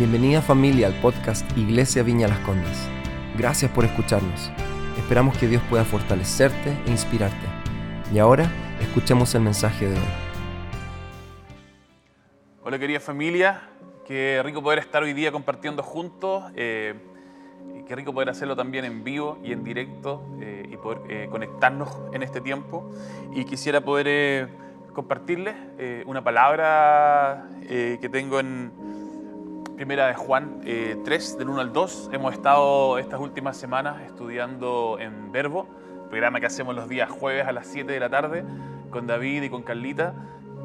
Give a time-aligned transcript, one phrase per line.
[0.00, 2.88] Bienvenida familia al podcast Iglesia Viña Las Condes.
[3.36, 4.50] Gracias por escucharnos.
[4.96, 7.46] Esperamos que Dios pueda fortalecerte e inspirarte.
[8.10, 8.50] Y ahora,
[8.80, 10.12] escuchemos el mensaje de hoy.
[12.62, 13.68] Hola querida familia,
[14.06, 16.94] qué rico poder estar hoy día compartiendo juntos, eh,
[17.86, 21.94] qué rico poder hacerlo también en vivo y en directo eh, y poder eh, conectarnos
[22.14, 22.90] en este tiempo.
[23.34, 24.48] Y quisiera poder
[24.94, 25.56] compartirles
[26.06, 28.99] una palabra que tengo en
[29.80, 32.10] Primera de Juan eh, 3, del 1 al 2.
[32.12, 35.66] Hemos estado estas últimas semanas estudiando en Verbo,
[36.10, 38.44] programa que hacemos los días jueves a las 7 de la tarde
[38.90, 40.12] con David y con Carlita,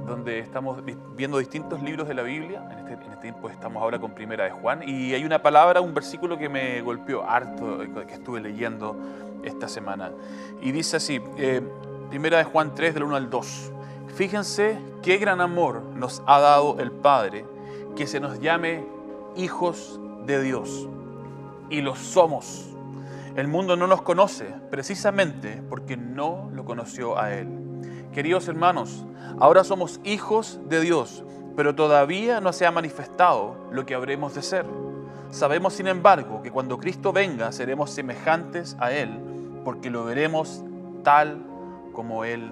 [0.05, 2.67] donde estamos vi- viendo distintos libros de la Biblia.
[2.69, 4.83] En este, en este tiempo estamos ahora con Primera de Juan.
[4.85, 8.97] Y hay una palabra, un versículo que me golpeó harto, eh, que estuve leyendo
[9.43, 10.11] esta semana.
[10.61, 11.61] Y dice así, eh,
[12.09, 13.71] Primera de Juan 3, del 1 al 2.
[14.13, 17.45] Fíjense qué gran amor nos ha dado el Padre,
[17.95, 18.93] que se nos llame
[19.35, 20.87] hijos de Dios.
[21.69, 22.69] Y lo somos.
[23.35, 27.47] El mundo no nos conoce precisamente porque no lo conoció a Él.
[28.13, 29.05] Queridos hermanos,
[29.39, 31.23] ahora somos hijos de Dios,
[31.55, 34.65] pero todavía no se ha manifestado lo que habremos de ser.
[35.31, 39.19] Sabemos, sin embargo, que cuando Cristo venga seremos semejantes a Él,
[39.65, 40.63] porque lo veremos
[41.03, 41.43] tal
[41.91, 42.51] como Él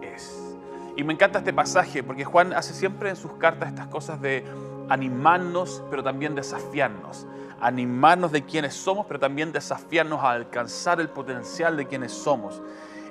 [0.00, 0.56] es.
[0.96, 4.44] Y me encanta este pasaje, porque Juan hace siempre en sus cartas estas cosas de
[4.92, 7.26] animarnos, pero también desafiarnos.
[7.60, 12.60] Animarnos de quienes somos, pero también desafiarnos a alcanzar el potencial de quienes somos.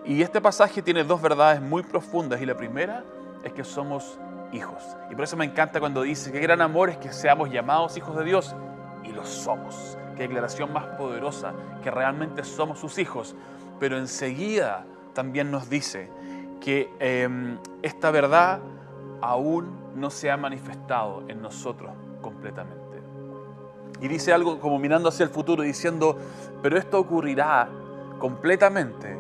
[0.06, 3.04] Y este pasaje tiene dos verdades muy profundas, y la primera
[3.44, 4.20] es que somos
[4.52, 4.84] hijos.
[5.10, 8.16] Y por eso me encanta cuando dice que gran amor es que seamos llamados hijos
[8.16, 8.56] de Dios,
[9.04, 9.98] y lo somos.
[10.16, 13.36] Qué declaración más poderosa, que realmente somos sus hijos.
[13.80, 16.12] Pero enseguida también nos dice
[16.60, 18.60] que eh, esta verdad
[19.22, 22.82] aún no se ha manifestado en nosotros completamente.
[24.00, 26.18] Y dice algo como mirando hacia el futuro, diciendo,
[26.62, 27.70] pero esto ocurrirá
[28.20, 29.18] completamente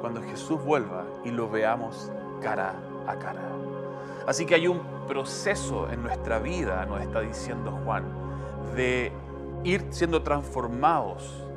[0.00, 2.12] cuando Jesús vuelva y lo veamos
[2.42, 2.74] cara
[3.06, 3.42] a cara.
[4.26, 8.04] Así que hay un proceso en nuestra vida, nos está diciendo Juan,
[8.76, 9.12] de
[9.64, 11.47] ir siendo transformados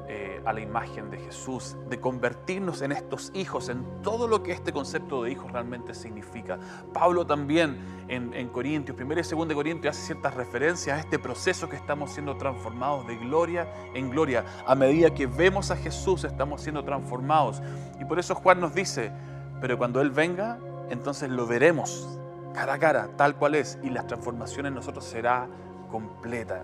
[0.46, 4.72] a la imagen de Jesús, de convertirnos en estos hijos, en todo lo que este
[4.74, 6.58] concepto de hijos realmente significa.
[6.94, 11.70] Pablo también en, en Corintios, 1 y 2 Corintios, hace ciertas referencias a este proceso
[11.70, 14.46] que estamos siendo transformados de gloria en gloria.
[14.66, 17.62] A medida que vemos a Jesús, estamos siendo transformados.
[18.00, 19.12] Y por eso Juan nos dice,
[19.60, 20.60] pero cuando Él venga,
[20.90, 22.18] entonces lo veremos
[22.54, 25.48] cara a cara, tal cual es, y la transformación en nosotros será
[25.90, 26.64] completa.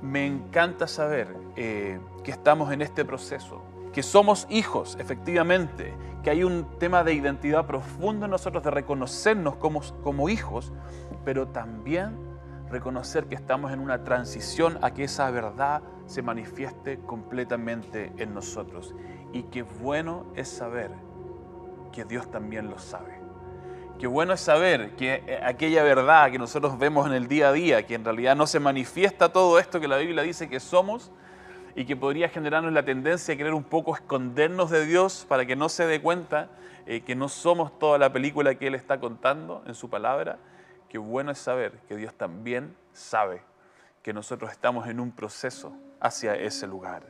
[0.00, 6.44] Me encanta saber eh, que estamos en este proceso, que somos hijos, efectivamente, que hay
[6.44, 10.72] un tema de identidad profundo en nosotros, de reconocernos como, como hijos,
[11.24, 12.16] pero también
[12.70, 18.94] reconocer que estamos en una transición a que esa verdad se manifieste completamente en nosotros.
[19.32, 20.92] Y qué bueno es saber
[21.92, 23.17] que Dios también lo sabe.
[23.98, 27.52] Qué bueno es saber que eh, aquella verdad que nosotros vemos en el día a
[27.52, 31.10] día, que en realidad no se manifiesta todo esto que la Biblia dice que somos
[31.74, 35.56] y que podría generarnos la tendencia a querer un poco escondernos de Dios para que
[35.56, 36.48] no se dé cuenta
[36.86, 40.38] eh, que no somos toda la película que Él está contando en su palabra.
[40.88, 43.42] Qué bueno es saber que Dios también sabe
[44.04, 47.02] que nosotros estamos en un proceso hacia ese lugar.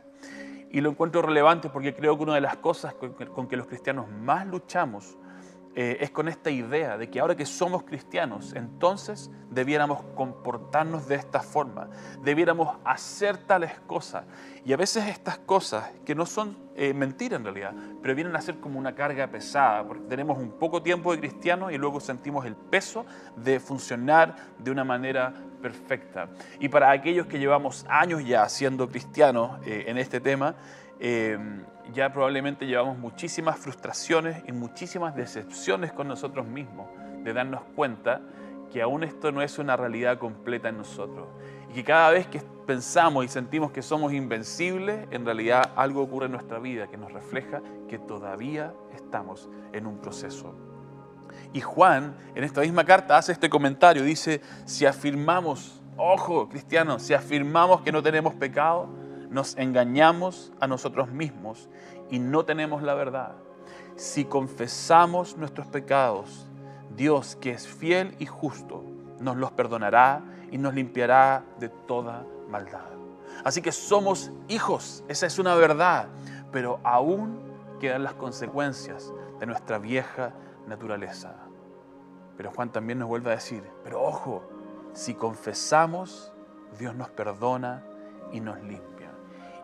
[0.71, 3.59] Y lo encuentro relevante porque creo que una de las cosas con que, con que
[3.59, 5.19] los cristianos más luchamos
[5.75, 11.15] eh, es con esta idea de que ahora que somos cristianos, entonces debiéramos comportarnos de
[11.15, 11.89] esta forma,
[12.23, 14.25] debiéramos hacer tales cosas.
[14.65, 18.41] Y a veces estas cosas, que no son eh, mentira en realidad, pero vienen a
[18.41, 22.45] ser como una carga pesada, porque tenemos un poco tiempo de cristiano y luego sentimos
[22.45, 26.29] el peso de funcionar de una manera perfecta.
[26.61, 30.57] Y para aquellos que llevamos años ya siendo cristianos eh, en este tema,
[31.01, 31.39] eh,
[31.93, 36.89] ya probablemente llevamos muchísimas frustraciones y muchísimas decepciones con nosotros mismos
[37.25, 38.21] de darnos cuenta
[38.71, 41.29] que aún esto no es una realidad completa en nosotros.
[41.71, 46.27] Y que cada vez que pensamos y sentimos que somos invencibles, en realidad algo ocurre
[46.27, 50.55] en nuestra vida que nos refleja que todavía estamos en un proceso.
[51.53, 57.15] Y Juan, en esta misma carta, hace este comentario, dice, si afirmamos, ojo cristianos, si
[57.15, 58.89] afirmamos que no tenemos pecado,
[59.31, 61.69] nos engañamos a nosotros mismos
[62.11, 63.33] y no tenemos la verdad.
[63.97, 66.47] Si confesamos nuestros pecados,
[66.97, 68.85] Dios, que es fiel y justo,
[69.21, 72.87] nos los perdonará y nos limpiará de toda maldad.
[73.45, 76.09] Así que somos hijos, esa es una verdad,
[76.51, 77.39] pero aún
[77.81, 80.33] quedan las consecuencias de nuestra vieja
[80.67, 81.35] naturaleza.
[82.37, 84.43] Pero Juan también nos vuelve a decir, pero ojo,
[84.93, 86.33] si confesamos
[86.77, 87.83] Dios nos perdona
[88.33, 88.88] y nos limpia.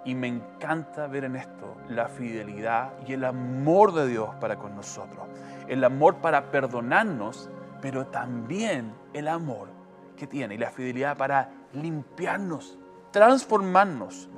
[0.05, 4.77] Y me encanta ver en esto la fidelidad y el amor de Dios para con
[4.77, 5.27] nosotros.
[5.67, 7.49] El amor para perdonarnos,
[7.81, 9.69] pero también el amor
[10.17, 12.79] que tiene y la fidelidad para limpiarnos,
[13.11, 14.29] transformarnos.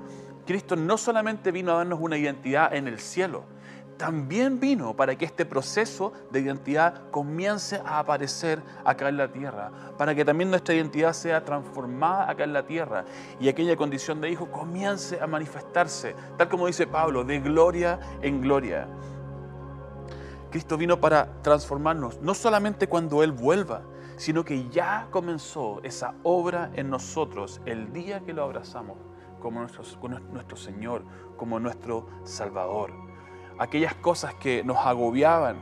[0.46, 3.44] Cristo no solamente vino a darnos una identidad en el cielo,
[3.96, 9.70] también vino para que este proceso de identidad comience a aparecer acá en la tierra,
[9.96, 13.04] para que también nuestra identidad sea transformada acá en la tierra
[13.40, 18.40] y aquella condición de hijo comience a manifestarse, tal como dice Pablo, de gloria en
[18.40, 18.86] gloria.
[20.50, 23.82] Cristo vino para transformarnos, no solamente cuando Él vuelva,
[24.16, 28.96] sino que ya comenzó esa obra en nosotros el día que lo abrazamos
[29.40, 29.84] como nuestro,
[30.32, 31.04] nuestro Señor,
[31.36, 33.05] como nuestro Salvador
[33.58, 35.56] aquellas cosas que nos agobiaban,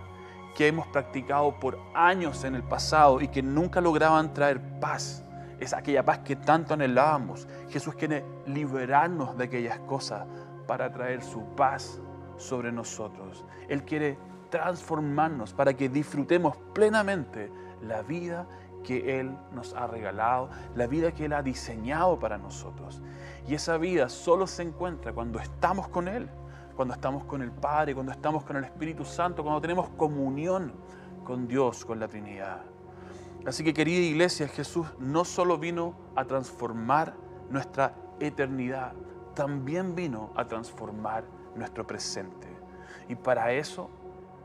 [0.54, 5.24] que hemos practicado por años en el pasado y que nunca lograban traer paz.
[5.58, 7.48] Es aquella paz que tanto anhelábamos.
[7.70, 10.26] Jesús quiere liberarnos de aquellas cosas
[10.66, 12.00] para traer su paz
[12.36, 13.44] sobre nosotros.
[13.68, 14.18] Él quiere
[14.50, 17.50] transformarnos para que disfrutemos plenamente
[17.82, 18.46] la vida
[18.84, 23.02] que Él nos ha regalado, la vida que Él ha diseñado para nosotros.
[23.48, 26.28] Y esa vida solo se encuentra cuando estamos con Él
[26.76, 30.72] cuando estamos con el Padre, cuando estamos con el Espíritu Santo, cuando tenemos comunión
[31.24, 32.62] con Dios, con la Trinidad.
[33.46, 37.14] Así que querida iglesia, Jesús no solo vino a transformar
[37.50, 38.92] nuestra eternidad,
[39.34, 41.24] también vino a transformar
[41.54, 42.48] nuestro presente.
[43.08, 43.90] Y para eso,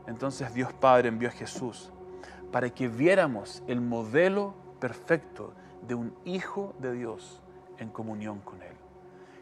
[0.06, 1.90] entonces Dios Padre envió a Jesús,
[2.52, 5.54] para que viéramos el modelo perfecto
[5.86, 7.40] de un Hijo de Dios
[7.78, 8.69] en comunión con Él.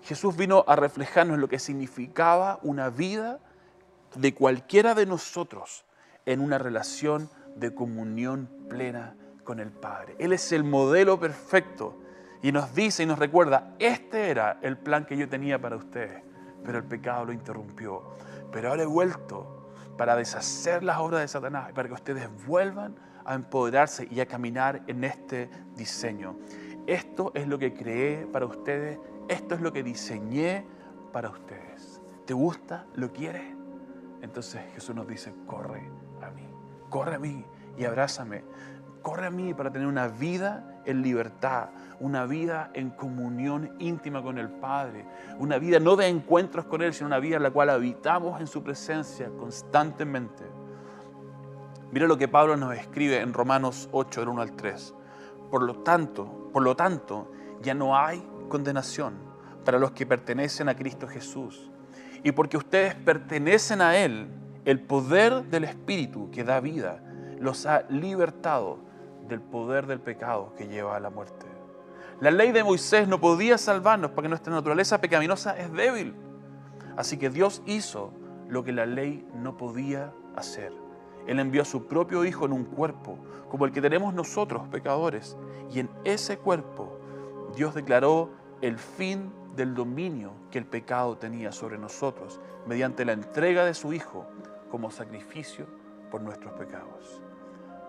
[0.09, 3.41] Jesús vino a reflejarnos lo que significaba una vida
[4.15, 5.85] de cualquiera de nosotros
[6.25, 10.17] en una relación de comunión plena con el Padre.
[10.19, 12.01] Él es el modelo perfecto
[12.41, 16.23] y nos dice y nos recuerda, este era el plan que yo tenía para ustedes,
[16.65, 18.03] pero el pecado lo interrumpió.
[18.51, 22.97] Pero ahora he vuelto para deshacer las obras de Satanás, para que ustedes vuelvan
[23.27, 26.39] a empoderarse y a caminar en este diseño.
[26.87, 30.65] Esto es lo que creé para ustedes esto es lo que diseñé
[31.13, 32.01] para ustedes.
[32.27, 32.87] ¿Te gusta?
[32.95, 33.55] ¿Lo quieres?
[34.23, 35.91] Entonces Jesús nos dice, corre
[36.23, 36.49] a mí,
[36.91, 37.45] corre a mí
[37.77, 38.45] y abrázame.
[39.03, 41.69] Corre a mí para tener una vida en libertad,
[42.01, 45.07] una vida en comunión íntima con el Padre,
[45.39, 48.47] una vida no de encuentros con Él, sino una vida en la cual habitamos en
[48.47, 50.45] su presencia constantemente.
[51.93, 54.95] Mira lo que Pablo nos escribe en Romanos 8, del 1 al 3.
[55.51, 57.31] Por lo tanto, por lo tanto,
[57.63, 59.15] ya no hay condenación
[59.65, 61.71] para los que pertenecen a Cristo Jesús.
[62.23, 64.29] Y porque ustedes pertenecen a Él,
[64.65, 67.03] el poder del Espíritu que da vida
[67.39, 68.79] los ha libertado
[69.29, 71.47] del poder del pecado que lleva a la muerte.
[72.21, 76.15] La ley de Moisés no podía salvarnos porque nuestra naturaleza pecaminosa es débil.
[76.97, 78.13] Así que Dios hizo
[78.49, 80.73] lo que la ley no podía hacer.
[81.29, 83.19] Él envió a su propio Hijo en un cuerpo,
[83.51, 85.37] como el que tenemos nosotros, pecadores.
[85.71, 86.99] Y en ese cuerpo
[87.55, 88.31] Dios declaró
[88.61, 93.93] el fin del dominio que el pecado tenía sobre nosotros mediante la entrega de su
[93.93, 94.27] Hijo
[94.71, 95.67] como sacrificio
[96.11, 97.23] por nuestros pecados.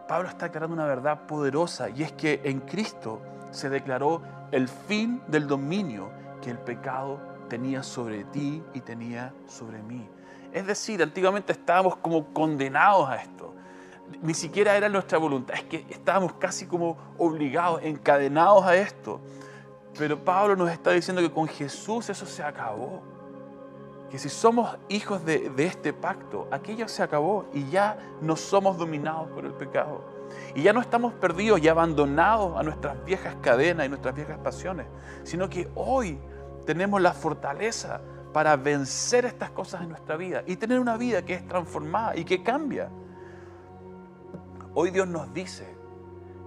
[0.08, 3.22] Pablo está declarando una verdad poderosa y es que en Cristo
[3.52, 4.22] se declaró
[4.52, 6.10] el fin del dominio
[6.42, 10.08] que el pecado tenía sobre ti y tenía sobre mí.
[10.54, 13.54] Es decir, antiguamente estábamos como condenados a esto.
[14.24, 19.22] Ni siquiera era nuestra voluntad, es que estábamos casi como obligados, encadenados a esto.
[19.98, 23.02] Pero Pablo nos está diciendo que con Jesús eso se acabó.
[24.10, 29.30] Que si somos hijos de, este pacto, aquello se acabó y ya no somos dominados
[29.30, 30.04] por el pecado.
[30.56, 34.88] Y ya no estamos perdidos y abandonados a nuestras viejas cadenas y nuestras viejas pasiones,
[35.24, 36.20] sino que hoy
[36.66, 38.02] tenemos la fortaleza
[38.34, 42.26] para vencer estas cosas en nuestra vida y tener una vida que es transformada y
[42.26, 42.90] que cambia.
[44.74, 45.79] Hoy Dios nos dice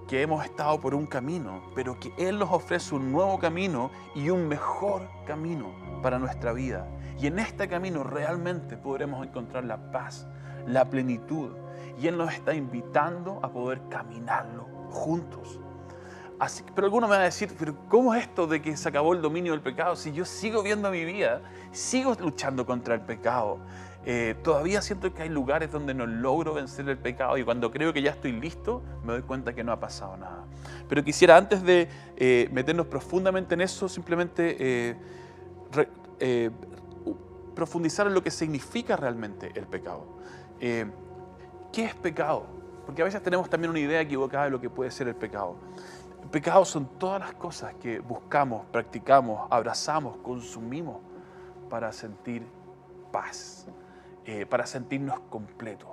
[0.07, 4.31] que hemos estado por un camino, pero que Él nos ofrece un nuevo camino y
[4.31, 6.87] un mejor camino para nuestra vida.
[7.19, 10.27] Y en este camino realmente podremos encontrar la paz,
[10.67, 11.53] la plenitud.
[12.01, 15.61] Y Él nos está invitando a poder caminarlo juntos.
[16.39, 19.13] Así, pero alguno me va a decir, pero ¿cómo es esto de que se acabó
[19.13, 19.95] el dominio del pecado?
[19.95, 21.41] Si yo sigo viendo mi vida,
[21.71, 23.59] sigo luchando contra el pecado,
[24.05, 27.93] eh, todavía siento que hay lugares donde no logro vencer el pecado y cuando creo
[27.93, 30.45] que ya estoy listo, me doy cuenta que no ha pasado nada.
[30.89, 34.97] Pero quisiera antes de eh, meternos profundamente en eso, simplemente
[36.19, 36.51] eh,
[37.55, 40.07] profundizar en lo que significa realmente el pecado.
[40.59, 42.47] ¿Qué es pecado?
[42.87, 45.57] Porque a veces tenemos también una idea equivocada de lo que puede ser el pecado.
[46.31, 50.99] Pecado son todas las cosas que buscamos, practicamos, abrazamos, consumimos
[51.69, 52.47] para sentir
[53.13, 53.67] paz,
[54.25, 55.91] eh, para sentirnos completos.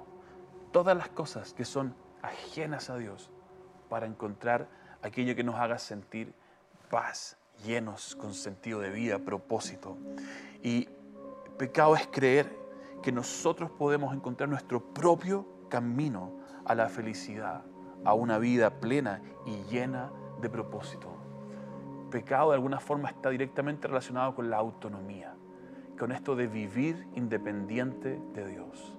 [0.71, 3.31] Todas las cosas que son ajenas a Dios
[3.89, 4.67] para encontrar
[5.01, 6.33] aquello que nos haga sentir
[6.89, 9.97] paz, llenos con sentido de vida, propósito.
[10.61, 10.87] Y
[11.57, 12.55] pecado es creer
[13.01, 17.63] que nosotros podemos encontrar nuestro propio camino a la felicidad,
[18.03, 21.15] a una vida plena y llena de propósito.
[22.11, 25.35] Pecado de alguna forma está directamente relacionado con la autonomía,
[25.99, 28.97] con esto de vivir independiente de Dios,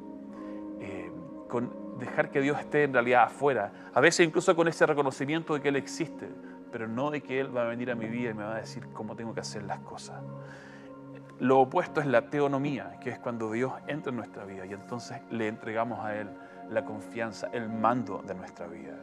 [0.81, 1.11] eh,
[1.49, 5.61] con dejar que Dios esté en realidad afuera, a veces incluso con ese reconocimiento de
[5.61, 6.29] que Él existe,
[6.71, 8.61] pero no de que Él va a venir a mi vida y me va a
[8.61, 10.23] decir cómo tengo que hacer las cosas.
[11.41, 15.21] Lo opuesto es la teonomía, que es cuando Dios entra en nuestra vida y entonces
[15.31, 16.29] le entregamos a Él
[16.69, 18.95] la confianza, el mando de nuestra vida.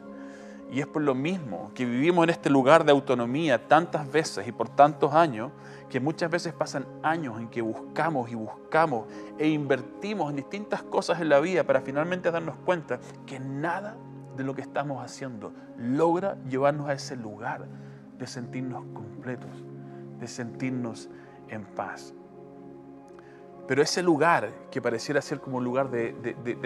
[0.71, 4.51] Y es por lo mismo que vivimos en este lugar de autonomía tantas veces y
[4.51, 5.51] por tantos años,
[5.89, 9.07] que muchas veces pasan años en que buscamos y buscamos
[9.37, 13.95] e invertimos en distintas cosas en la vida para finalmente darnos cuenta que nada
[14.35, 17.65] de lo que estamos haciendo logra llevarnos a ese lugar
[18.17, 19.51] de sentirnos completos,
[20.19, 21.09] de sentirnos
[21.47, 22.13] en paz.
[23.67, 26.15] Pero ese lugar que pareciera ser como un lugar de,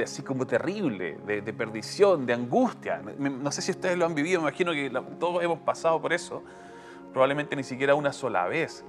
[0.04, 4.50] así como terrible, de, perdición, de angustia, no sé si ustedes lo han vivido, me
[4.50, 6.44] imagino que todos hemos pasado por eso,
[7.12, 8.86] probablemente ni siquiera una sola vez.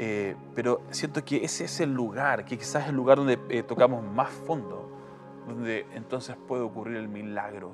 [0.00, 3.64] Eh, pero siento que ese es el lugar, que quizás es el lugar donde eh,
[3.64, 4.88] tocamos más fondo,
[5.48, 7.72] donde entonces puede ocurrir el milagro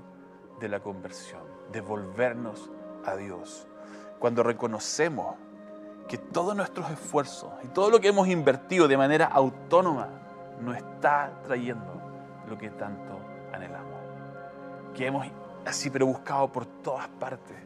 [0.59, 2.71] de la conversión, de volvernos
[3.05, 3.69] a Dios.
[4.19, 5.35] Cuando reconocemos
[6.09, 10.09] que todos nuestros esfuerzos y todo lo que hemos invertido de manera autónoma
[10.61, 11.93] no está trayendo
[12.49, 13.19] lo que tanto
[13.53, 13.93] anhelamos.
[14.95, 15.27] Que hemos
[15.65, 17.57] así pero buscado por todas partes.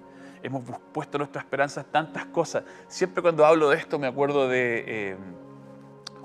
[0.43, 2.63] Hemos puesto nuestra esperanza en tantas cosas.
[2.87, 5.17] Siempre cuando hablo de esto me acuerdo de eh,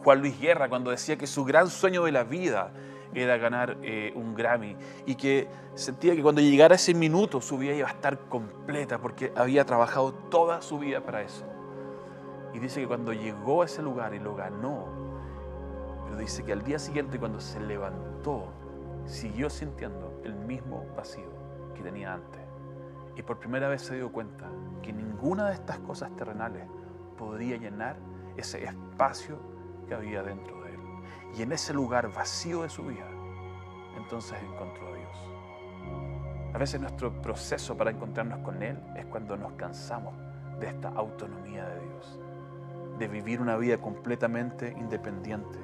[0.03, 2.71] Juan Luis Guerra cuando decía que su gran sueño de la vida
[3.15, 7.73] era ganar eh, un Grammy y que sentía que cuando llegara ese minuto su vida
[7.73, 11.45] iba a estar completa porque había trabajado toda su vida para eso.
[12.53, 14.85] Y dice que cuando llegó a ese lugar y lo ganó,
[16.05, 18.45] pero dice que al día siguiente cuando se levantó,
[19.05, 21.29] siguió sintiendo el mismo vacío
[21.73, 22.41] que tenía antes.
[23.15, 24.45] Y por primera vez se dio cuenta
[24.83, 26.67] que ninguna de estas cosas terrenales
[27.17, 27.97] podría llenar
[28.37, 29.37] ese espacio
[29.87, 30.79] que había dentro de él.
[31.35, 33.09] Y en ese lugar vacío de su vida,
[33.97, 35.17] entonces encontró a Dios.
[36.53, 40.13] A veces nuestro proceso para encontrarnos con Él es cuando nos cansamos
[40.59, 42.19] de esta autonomía de Dios
[42.97, 45.59] de vivir una vida completamente independiente.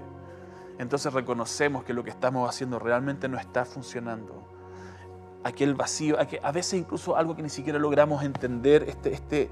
[0.77, 4.43] Entonces reconocemos que lo que estamos haciendo realmente no está funcionando.
[5.43, 9.49] Aquel vacío, a veces incluso algo que ni siquiera logramos entender, este, este,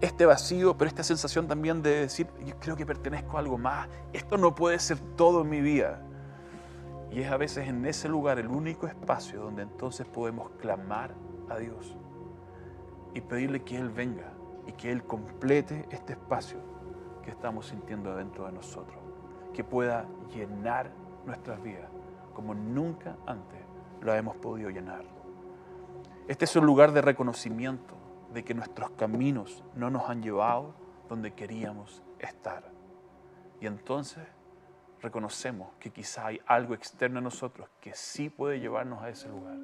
[0.00, 3.88] este vacío, pero esta sensación también de decir, yo creo que pertenezco a algo más,
[4.12, 6.02] esto no puede ser todo en mi vida.
[7.10, 11.14] Y es a veces en ese lugar el único espacio donde entonces podemos clamar
[11.48, 11.96] a Dios
[13.14, 14.32] y pedirle que Él venga
[14.66, 16.75] y que Él complete este espacio
[17.26, 18.96] que estamos sintiendo dentro de nosotros,
[19.52, 20.92] que pueda llenar
[21.26, 21.90] nuestras vidas
[22.32, 23.58] como nunca antes
[24.00, 25.04] lo hemos podido llenar.
[26.28, 27.94] Este es un lugar de reconocimiento
[28.32, 30.74] de que nuestros caminos no nos han llevado
[31.08, 32.70] donde queríamos estar.
[33.60, 34.22] Y entonces
[35.02, 39.58] reconocemos que quizá hay algo externo a nosotros que sí puede llevarnos a ese lugar.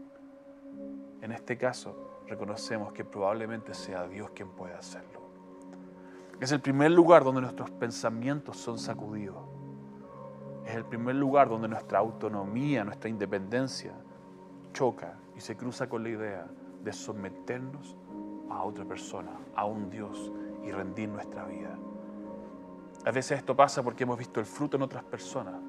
[1.20, 5.21] En este caso, reconocemos que probablemente sea Dios quien pueda hacerlo.
[6.42, 9.44] Es el primer lugar donde nuestros pensamientos son sacudidos.
[10.66, 13.92] Es el primer lugar donde nuestra autonomía, nuestra independencia
[14.72, 16.48] choca y se cruza con la idea
[16.82, 17.96] de someternos
[18.50, 20.32] a otra persona, a un Dios
[20.64, 21.78] y rendir nuestra vida.
[23.06, 25.60] A veces esto pasa porque hemos visto el fruto en otras personas,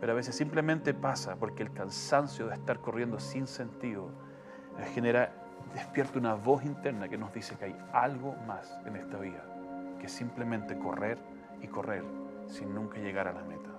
[0.00, 4.08] pero a veces simplemente pasa porque el cansancio de estar corriendo sin sentido
[4.92, 5.32] genera,
[5.72, 9.51] despierta una voz interna que nos dice que hay algo más en esta vida
[10.02, 11.16] que simplemente correr
[11.62, 12.02] y correr
[12.48, 13.70] sin nunca llegar a la meta.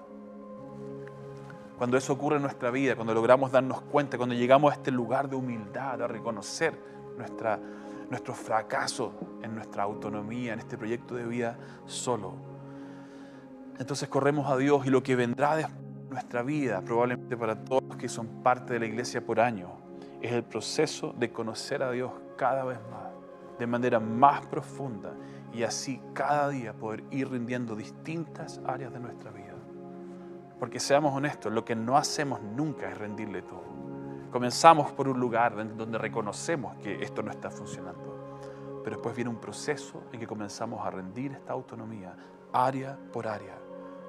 [1.77, 5.29] Cuando eso ocurre en nuestra vida, cuando logramos darnos cuenta, cuando llegamos a este lugar
[5.29, 6.79] de humildad, a reconocer
[7.17, 7.59] nuestra,
[8.09, 9.11] nuestro fracaso
[9.41, 12.35] en nuestra autonomía, en este proyecto de vida solo,
[13.77, 15.67] entonces corremos a Dios y lo que vendrá de
[16.09, 19.71] nuestra vida, probablemente para todos los que son parte de la iglesia por año,
[20.21, 23.11] es el proceso de conocer a Dios cada vez más,
[23.59, 25.13] de manera más profunda
[25.53, 29.53] y así cada día poder ir rindiendo distintas áreas de nuestra vida.
[30.59, 33.63] Porque seamos honestos, lo que no hacemos nunca es rendirle todo.
[34.31, 38.11] Comenzamos por un lugar donde reconocemos que esto no está funcionando.
[38.83, 42.17] pero después viene un proceso en que comenzamos a rendir esta autonomía
[42.51, 43.57] área por área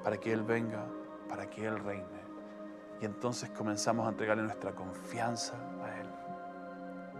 [0.03, 0.85] para que Él venga,
[1.29, 2.25] para que Él reine.
[3.01, 6.09] Y entonces comenzamos a entregarle nuestra confianza a Él,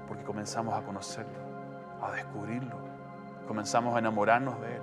[0.09, 1.39] porque comenzamos a conocerlo,
[2.03, 2.94] a descubrirlo,
[3.47, 4.83] comenzamos a enamorarnos de Él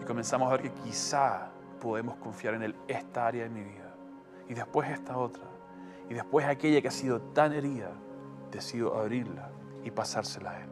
[0.00, 3.94] y comenzamos a ver que quizá podemos confiar en Él esta área de mi vida
[4.48, 5.44] y después esta otra
[6.08, 7.92] y después aquella que ha sido tan herida,
[8.50, 9.50] decido abrirla
[9.82, 10.68] y pasársela a Él.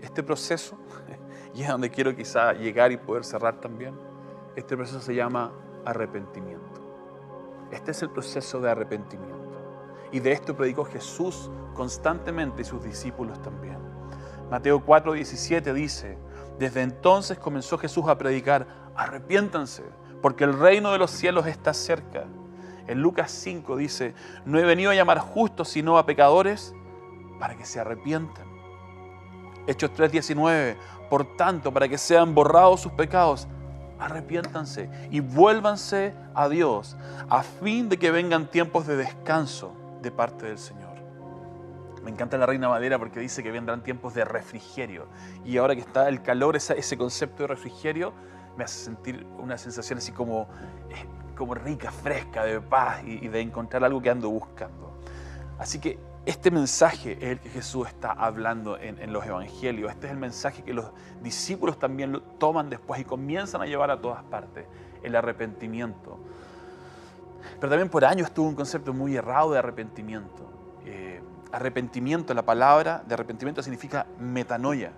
[0.00, 0.78] Este proceso,
[1.54, 3.94] y es donde quiero quizá llegar y poder cerrar también,
[4.56, 5.52] este proceso se llama
[5.84, 6.80] arrepentimiento.
[7.70, 9.36] Este es el proceso de arrepentimiento.
[10.12, 13.78] Y de esto predicó Jesús constantemente y sus discípulos también.
[14.50, 16.18] Mateo 4:17 dice,
[16.58, 18.66] desde entonces comenzó Jesús a predicar,
[18.96, 19.84] arrepiéntanse,
[20.20, 22.24] porque el reino de los cielos está cerca.
[22.86, 24.14] En Lucas 5 dice,
[24.44, 26.74] no he venido a llamar justos, sino a pecadores,
[27.38, 28.46] para que se arrepientan.
[29.66, 30.76] Hechos 3:19,
[31.08, 33.46] por tanto, para que sean borrados sus pecados,
[33.98, 36.96] arrepiéntanse y vuélvanse a Dios,
[37.28, 40.89] a fin de que vengan tiempos de descanso de parte del Señor.
[42.04, 45.06] Me encanta la Reina Madera porque dice que vendrán tiempos de refrigerio.
[45.44, 48.14] Y ahora que está el calor, ese concepto de refrigerio
[48.56, 50.48] me hace sentir una sensación así como,
[50.90, 54.98] eh, como rica, fresca, de paz y, de encontrar algo que ando buscando.
[55.58, 59.90] Así que este mensaje es el que Jesús está hablando en, los evangelios.
[59.90, 60.90] Este es el mensaje que los
[61.22, 64.66] discípulos también lo toman después y comienzan a llevar a todas partes,
[65.02, 66.18] el arrepentimiento.
[67.58, 70.50] Pero también por años tuvo un concepto muy errado de arrepentimiento.
[70.84, 74.92] Eh, arrepentimiento, la palabra de arrepentimiento significa metanoia.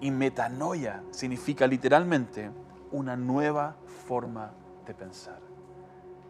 [0.00, 2.50] Y metanoia significa literalmente
[2.92, 3.76] una nueva
[4.06, 4.52] forma
[4.86, 5.40] de pensar.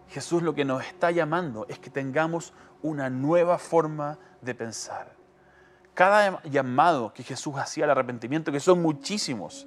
[0.09, 5.15] Jesús lo que nos está llamando es que tengamos una nueva forma de pensar.
[5.95, 9.67] Cada llamado que Jesús hacía al arrepentimiento, que son muchísimos,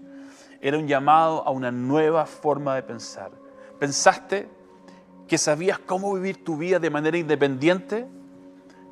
[0.62, 3.32] era un llamado a una nueva forma de pensar.
[3.80, 4.50] ¿Pensaste
[5.28, 8.08] que sabías cómo vivir tu vida de manera independiente,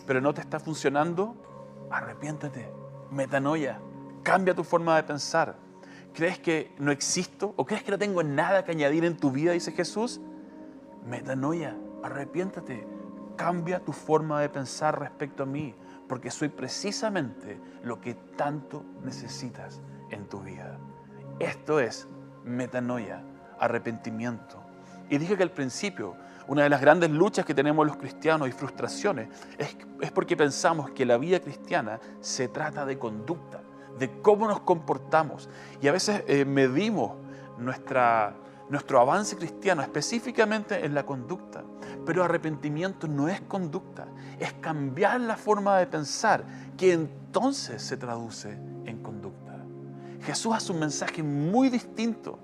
[0.08, 1.36] pero no te está funcionando?
[1.92, 2.72] Arrepiéntete,
[3.12, 3.80] metanoia,
[4.24, 5.56] cambia tu forma de pensar.
[6.14, 9.52] ¿Crees que no existo o crees que no tengo nada que añadir en tu vida,
[9.52, 10.20] dice Jesús?
[11.06, 12.88] Metanoia, arrepiéntate,
[13.36, 15.76] cambia tu forma de pensar respecto a mí,
[16.08, 20.80] porque soy precisamente lo que tanto necesitas en tu vida.
[21.40, 22.08] Esto es
[22.44, 23.24] metanoia,
[23.60, 24.64] arrepentimiento.
[25.10, 26.16] Y dije que al principio,
[26.48, 30.92] una de las grandes luchas que tenemos los cristianos y frustraciones es, es porque pensamos
[30.92, 33.62] que la vida cristiana se trata de conducta,
[34.00, 35.50] de cómo nos comportamos.
[35.82, 37.14] Y a veces eh, medimos
[37.58, 38.36] nuestra,
[38.70, 41.64] nuestro avance cristiano específicamente en la conducta.
[42.06, 44.08] Pero arrepentimiento no es conducta,
[44.40, 46.46] es cambiar la forma de pensar
[46.78, 48.52] que entonces se traduce
[48.86, 49.48] en conducta.
[50.22, 52.40] Jesús hace un mensaje muy distinto.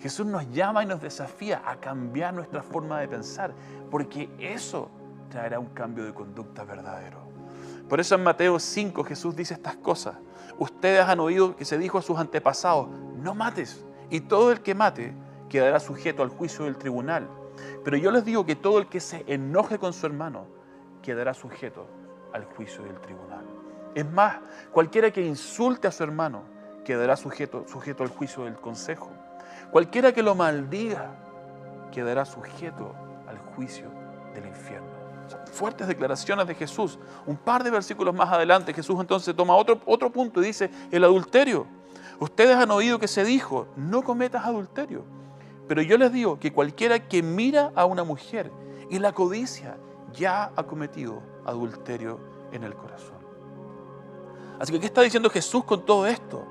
[0.00, 3.52] Jesús nos llama y nos desafía a cambiar nuestra forma de pensar,
[3.90, 4.90] porque eso
[5.28, 7.18] traerá un cambio de conducta verdadero.
[7.88, 10.16] Por eso en Mateo 5 Jesús dice estas cosas.
[10.58, 14.74] Ustedes han oído que se dijo a sus antepasados, no mates, y todo el que
[14.74, 15.14] mate
[15.48, 17.28] quedará sujeto al juicio del tribunal.
[17.84, 20.46] Pero yo les digo que todo el que se enoje con su hermano
[21.02, 21.86] quedará sujeto
[22.32, 23.44] al juicio del tribunal.
[23.94, 24.38] Es más,
[24.70, 26.44] cualquiera que insulte a su hermano
[26.84, 29.10] quedará sujeto, sujeto al juicio del consejo.
[29.70, 31.12] Cualquiera que lo maldiga
[31.92, 32.94] quedará sujeto
[33.28, 33.88] al juicio
[34.34, 34.88] del infierno.
[35.28, 36.98] Son fuertes declaraciones de Jesús.
[37.26, 41.04] Un par de versículos más adelante, Jesús entonces toma otro, otro punto y dice, el
[41.04, 41.66] adulterio.
[42.18, 45.04] Ustedes han oído que se dijo, no cometas adulterio.
[45.68, 48.50] Pero yo les digo que cualquiera que mira a una mujer
[48.90, 49.76] y la codicia
[50.12, 52.18] ya ha cometido adulterio
[52.50, 53.18] en el corazón.
[54.58, 56.44] Así que, ¿qué está diciendo Jesús con todo esto?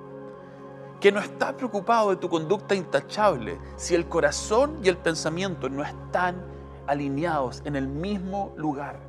[0.99, 5.83] Que no está preocupado de tu conducta intachable si el corazón y el pensamiento no
[5.83, 6.43] están
[6.87, 8.99] alineados en el mismo lugar.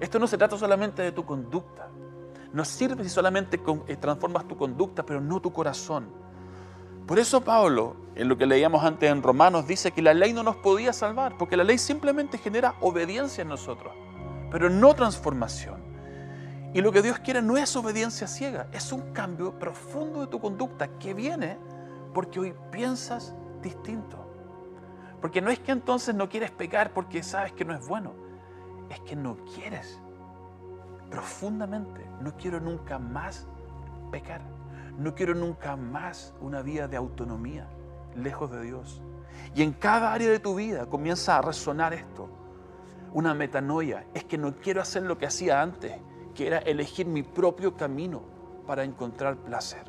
[0.00, 1.88] Esto no se trata solamente de tu conducta.
[2.52, 6.08] No sirve si solamente eh, transformas tu conducta, pero no tu corazón.
[7.06, 10.42] Por eso Pablo, en lo que leíamos antes en Romanos, dice que la ley no
[10.42, 13.92] nos podía salvar, porque la ley simplemente genera obediencia en nosotros,
[14.50, 15.85] pero no transformación.
[16.76, 20.38] Y lo que Dios quiere no es obediencia ciega, es un cambio profundo de tu
[20.38, 21.56] conducta que viene
[22.12, 24.18] porque hoy piensas distinto.
[25.22, 28.12] Porque no es que entonces no quieres pecar porque sabes que no es bueno,
[28.90, 29.98] es que no quieres
[31.10, 33.46] profundamente, no quiero nunca más
[34.10, 34.42] pecar.
[34.98, 37.66] No quiero nunca más una vida de autonomía,
[38.14, 39.00] lejos de Dios.
[39.54, 42.28] Y en cada área de tu vida comienza a resonar esto.
[43.14, 45.94] Una metanoia es que no quiero hacer lo que hacía antes,
[46.36, 48.22] que era elegir mi propio camino
[48.66, 49.84] para encontrar placer.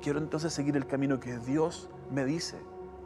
[0.00, 2.56] Quiero entonces seguir el camino que Dios me dice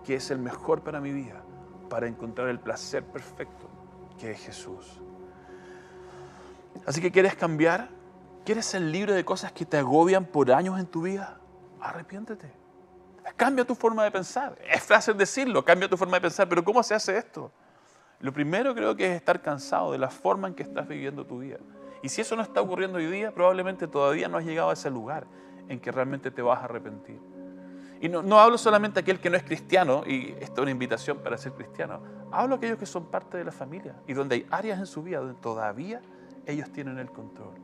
[0.04, 1.42] que es el mejor para mi vida,
[1.88, 3.68] para encontrar el placer perfecto
[4.18, 5.00] que es Jesús.
[6.86, 7.88] Así que quieres cambiar,
[8.44, 11.40] quieres ser libre de cosas que te agobian por años en tu vida,
[11.80, 12.52] arrepiéntete.
[13.36, 14.58] Cambia tu forma de pensar.
[14.70, 17.50] Es fácil decirlo, cambia tu forma de pensar, pero ¿cómo se hace esto?
[18.20, 21.38] Lo primero creo que es estar cansado de la forma en que estás viviendo tu
[21.38, 21.58] vida.
[22.02, 24.90] Y si eso no está ocurriendo hoy día, probablemente todavía no has llegado a ese
[24.90, 25.26] lugar
[25.68, 27.20] en que realmente te vas a arrepentir.
[28.00, 31.18] Y no, hablo solamente a aquel que no es cristiano, y esta es una invitación
[31.18, 32.00] para ser cristiano.
[32.32, 35.02] Hablo a aquellos que son parte de la familia y donde hay áreas en su
[35.02, 36.00] vida donde todavía
[36.46, 37.54] ellos tienen el control,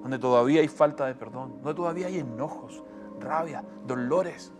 [0.00, 2.84] donde todavía hay falta de perdón, donde todavía hay enojos,
[3.18, 4.52] rabia, dolores,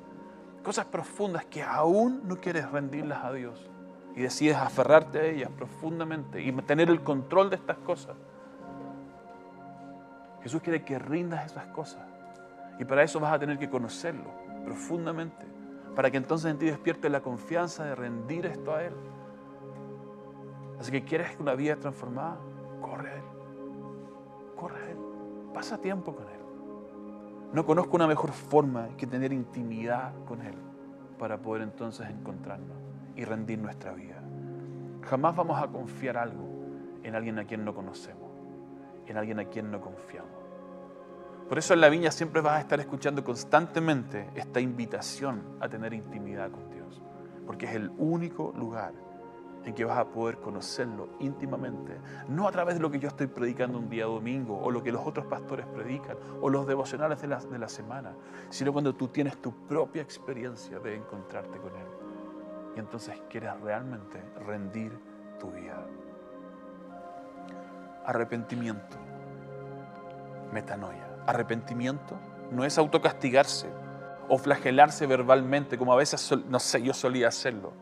[0.64, 3.70] cosas profundas que aún no quieres rendirlas a Dios
[4.16, 8.16] y decides aferrarte a ellas profundamente y tener el control de estas cosas.
[10.42, 12.02] Jesús quiere que rindas esas cosas
[12.78, 14.30] y para eso vas a tener que conocerlo
[14.64, 15.46] profundamente,
[15.94, 18.94] para que entonces en ti despierte la confianza de rendir esto a Él.
[20.80, 22.38] Así que quieres una vida transformada,
[22.80, 23.24] corre a Él,
[24.56, 24.98] corre a Él,
[25.52, 26.40] pasa tiempo con Él.
[27.52, 30.54] No conozco una mejor forma que tener intimidad con Él
[31.18, 32.76] para poder entonces encontrarnos
[33.14, 34.22] y rendir nuestra vida.
[35.02, 36.48] Jamás vamos a confiar algo
[37.02, 38.21] en alguien a quien no conocemos,
[39.12, 40.30] en alguien a quien no confiamos.
[41.48, 45.92] Por eso en la viña siempre vas a estar escuchando constantemente esta invitación a tener
[45.92, 47.02] intimidad con Dios,
[47.46, 48.94] porque es el único lugar
[49.64, 53.26] en que vas a poder conocerlo íntimamente, no a través de lo que yo estoy
[53.26, 57.28] predicando un día domingo, o lo que los otros pastores predican, o los devocionales de
[57.28, 58.14] la, de la semana,
[58.48, 61.86] sino cuando tú tienes tu propia experiencia de encontrarte con Él.
[62.76, 64.98] Y entonces quieres realmente rendir
[65.38, 65.86] tu vida.
[68.04, 68.96] Arrepentimiento,
[70.52, 71.06] metanoia.
[71.26, 72.18] Arrepentimiento
[72.50, 73.68] no es autocastigarse
[74.28, 77.72] o flagelarse verbalmente, como a veces, no sé, yo solía hacerlo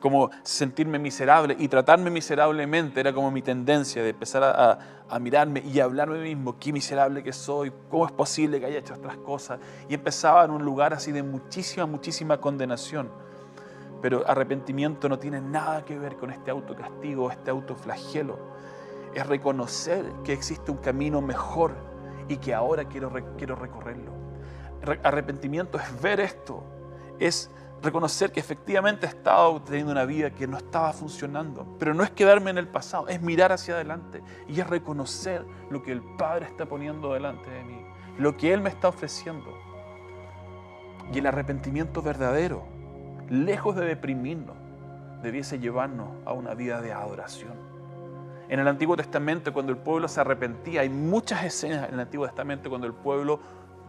[0.00, 5.80] como sentirme miserable y tratarme miserablemente era como mi tendencia de empezar a, mirarme y
[5.80, 9.58] hablarme mismo, qué miserable que soy, cómo es posible que haya hecho otras cosas.
[9.88, 13.10] Y empezaba en un lugar así de muchísima, muchísima condenación.
[14.02, 18.55] Pero arrepentimiento no tiene nada que ver con este autocastigo, este autoflagelo.
[19.16, 21.74] Es reconocer que existe un camino mejor
[22.28, 24.12] y que ahora quiero, quiero recorrerlo.
[25.02, 26.62] Arrepentimiento es ver esto,
[27.18, 27.50] es
[27.82, 31.78] reconocer que efectivamente he estado teniendo una vida que no estaba funcionando.
[31.78, 35.82] Pero no es quedarme en el pasado, es mirar hacia adelante y es reconocer lo
[35.82, 37.86] que el Padre está poniendo delante de mí,
[38.18, 39.50] lo que Él me está ofreciendo.
[41.10, 42.66] Y el arrepentimiento verdadero,
[43.30, 44.56] lejos de deprimirnos,
[45.22, 47.75] debiese llevarnos a una vida de adoración.
[48.48, 52.26] En el Antiguo Testamento, cuando el pueblo se arrepentía, hay muchas escenas en el Antiguo
[52.26, 53.40] Testamento cuando el pueblo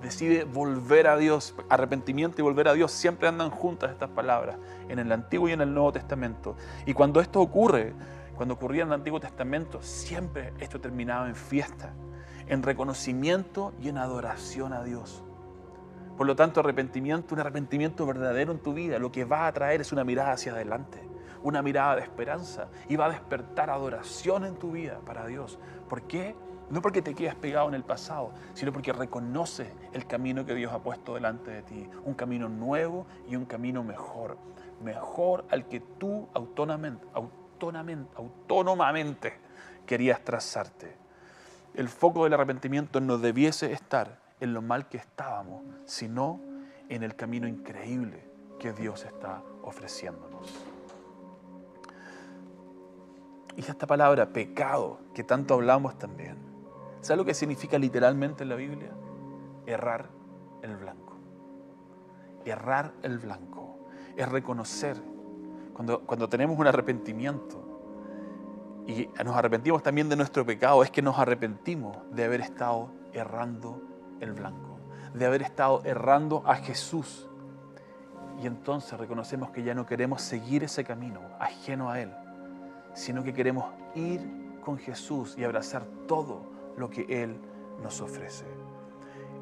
[0.01, 4.57] decide volver a Dios, arrepentimiento y volver a Dios, siempre andan juntas estas palabras,
[4.89, 6.55] en el Antiguo y en el Nuevo Testamento.
[6.85, 7.93] Y cuando esto ocurre,
[8.35, 11.93] cuando ocurría en el Antiguo Testamento, siempre esto terminaba en fiesta,
[12.47, 15.23] en reconocimiento y en adoración a Dios.
[16.15, 19.81] Por lo tanto, arrepentimiento, un arrepentimiento verdadero en tu vida, lo que va a traer
[19.81, 21.06] es una mirada hacia adelante,
[21.43, 25.59] una mirada de esperanza y va a despertar adoración en tu vida para Dios.
[25.87, 26.35] ¿Por qué?
[26.69, 30.73] No porque te quedes pegado en el pasado, sino porque reconoces el camino que Dios
[30.73, 31.89] ha puesto delante de ti.
[32.03, 34.37] Un camino nuevo y un camino mejor.
[34.83, 37.07] Mejor al que tú autónomamente
[39.85, 40.97] querías trazarte.
[41.73, 46.41] El foco del arrepentimiento no debiese estar en lo mal que estábamos, sino
[46.89, 48.23] en el camino increíble
[48.59, 50.76] que Dios está ofreciéndonos.
[53.57, 56.47] Y esta palabra pecado, que tanto hablamos también,
[57.01, 58.91] ¿Sabe lo que significa literalmente en la Biblia?
[59.65, 60.09] Errar
[60.61, 61.13] el blanco.
[62.43, 63.77] Errar el blanco.
[64.15, 64.97] Es reconocer
[65.73, 67.63] cuando, cuando tenemos un arrepentimiento
[68.87, 73.81] y nos arrepentimos también de nuestro pecado, es que nos arrepentimos de haber estado errando
[74.19, 74.79] el blanco,
[75.13, 77.29] de haber estado errando a Jesús.
[78.41, 82.11] Y entonces reconocemos que ya no queremos seguir ese camino ajeno a Él,
[82.97, 84.19] sino que queremos ir
[84.61, 86.41] con Jesús y abrazar todo
[86.77, 87.39] lo que Él
[87.81, 88.43] nos ofrece.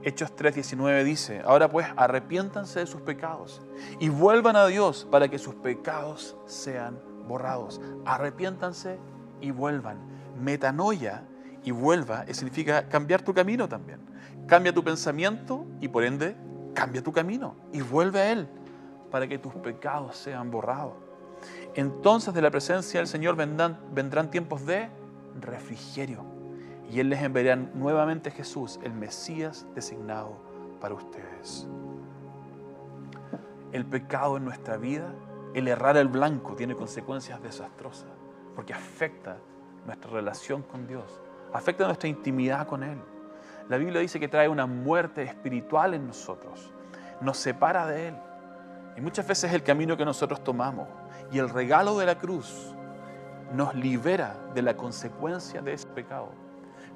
[0.04, 3.62] Hechos 3:19 dice, ahora pues arrepiéntanse de sus pecados
[4.00, 7.82] y vuelvan a Dios para que sus pecados sean borrados.
[8.06, 9.00] Arrepiéntanse
[9.40, 10.00] y vuelvan.
[10.40, 11.24] Metanoia
[11.64, 14.02] y vuelva significa cambiar tu camino también.
[14.48, 16.36] Cambia tu pensamiento y por ende
[16.74, 18.50] cambia tu camino y vuelve a Él
[19.10, 21.05] para que tus pecados sean borrados.
[21.76, 24.90] Entonces de la presencia del Señor vendrán, tiempos de
[25.42, 26.24] refrigerio
[26.90, 30.38] y Él les enviará nuevamente Jesús, el Mesías designado
[30.80, 31.68] para ustedes.
[33.72, 35.14] El pecado en nuestra vida,
[35.54, 38.10] el errar el blanco, tiene consecuencias desastrosas,
[38.56, 39.38] porque afecta
[39.86, 41.20] nuestra relación con Dios,
[41.52, 43.00] afecta nuestra intimidad con Él.
[43.68, 46.72] La Biblia dice que trae una muerte espiritual en nosotros,
[47.20, 48.16] nos separa de Él.
[48.98, 50.88] Y muchas veces el camino que nosotros tomamos
[51.32, 52.74] y el regalo de la cruz
[53.54, 56.30] nos libera de la consecuencia de ese pecado.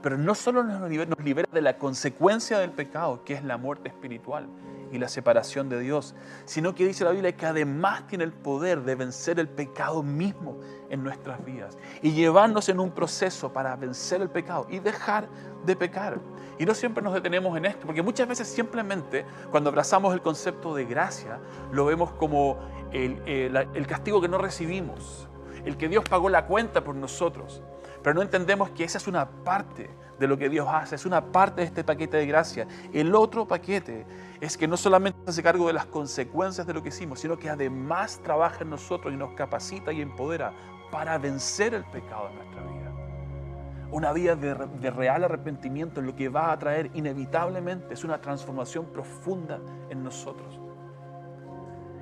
[0.01, 3.57] Pero no solo nos libera, nos libera de la consecuencia del pecado, que es la
[3.57, 4.47] muerte espiritual
[4.91, 8.83] y la separación de Dios, sino que dice la Biblia que además tiene el poder
[8.83, 14.21] de vencer el pecado mismo en nuestras vidas y llevarnos en un proceso para vencer
[14.21, 15.27] el pecado y dejar
[15.65, 16.19] de pecar.
[16.57, 20.75] Y no siempre nos detenemos en esto, porque muchas veces simplemente cuando abrazamos el concepto
[20.75, 21.39] de gracia,
[21.71, 22.57] lo vemos como
[22.91, 25.27] el, el castigo que no recibimos,
[25.65, 27.61] el que Dios pagó la cuenta por nosotros.
[28.03, 29.89] Pero no entendemos que esa es una parte
[30.19, 32.67] de lo que Dios hace, es una parte de este paquete de gracia.
[32.93, 34.05] El otro paquete
[34.41, 37.37] es que no solamente se hace cargo de las consecuencias de lo que hicimos, sino
[37.37, 40.53] que además trabaja en nosotros y nos capacita y empodera
[40.91, 43.89] para vencer el pecado en nuestra vida.
[43.91, 49.59] Una vida de, real arrepentimiento lo que va a traer inevitablemente es una transformación profunda
[49.89, 50.59] en nosotros.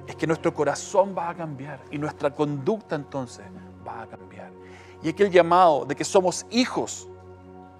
[0.05, 3.45] Es que nuestro corazón va a cambiar y nuestra conducta entonces
[3.85, 4.51] va a cambiar
[5.03, 7.07] y aquel llamado de que somos hijos,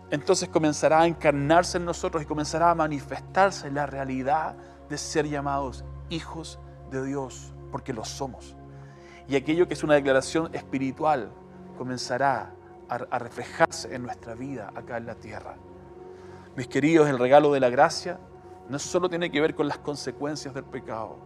[0.09, 4.55] entonces comenzará a encarnarse en nosotros y comenzará a manifestarse la realidad
[4.89, 6.59] de ser llamados hijos
[6.91, 8.55] de Dios, porque lo somos.
[9.27, 11.31] Y aquello que es una declaración espiritual
[11.77, 12.53] comenzará
[12.89, 15.55] a, reflejarse en nuestra vida acá en la tierra.
[16.55, 18.19] Mis queridos, el regalo de la gracia
[18.69, 21.17] no solo tiene que ver con las consecuencias del pecado,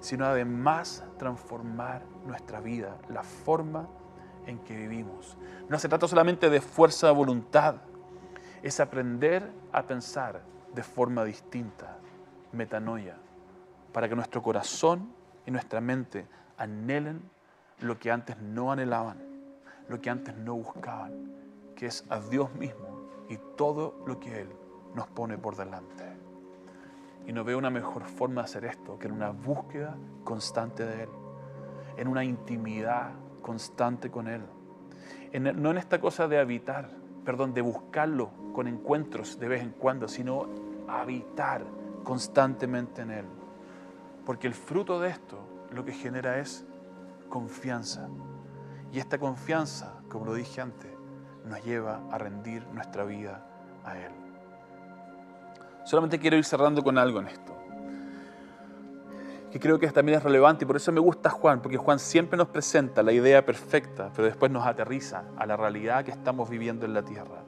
[0.00, 3.88] sino además transformar nuestra vida, la forma
[4.46, 5.36] en que vivimos.
[5.68, 7.76] No se trata solamente de fuerza de voluntad,
[8.64, 10.40] es aprender a pensar
[10.74, 11.98] de forma distinta,
[12.52, 13.14] metanoia,
[13.92, 15.12] para que nuestro corazón
[15.44, 17.20] y nuestra mente anhelen
[17.80, 19.18] lo que antes no anhelaban,
[19.86, 21.30] lo que antes no buscaban,
[21.76, 24.48] que es a Dios mismo y todo lo que Él
[24.94, 26.04] nos pone por delante.
[27.26, 31.02] Y no veo una mejor forma de hacer esto que en una búsqueda constante de
[31.02, 31.10] Él,
[31.98, 33.10] en una intimidad
[33.42, 34.40] constante con Él.
[35.34, 36.88] no en esta cosa de habitar,
[37.26, 40.46] perdón, de buscarlo con encuentros de vez en cuando, sino
[40.88, 41.66] habitar
[42.02, 43.24] constantemente en Él.
[44.24, 45.38] Porque el fruto de esto
[45.70, 46.64] lo que genera es
[47.28, 48.08] confianza.
[48.90, 50.90] Y esta confianza, como lo dije antes,
[51.44, 53.46] nos lleva a rendir nuestra vida
[53.84, 54.12] a Él.
[55.84, 57.54] Solamente quiero ir cerrando con algo en esto
[59.54, 62.36] que creo que también es relevante y por eso me gusta Juan, porque Juan siempre
[62.36, 66.86] nos presenta la idea perfecta, pero después nos aterriza a la realidad que estamos viviendo
[66.86, 67.43] en la tierra.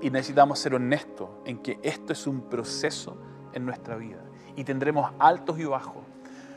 [0.00, 3.16] Y necesitamos ser honestos en que esto es un proceso
[3.52, 4.20] en nuestra vida
[4.56, 6.02] y tendremos altos y bajos.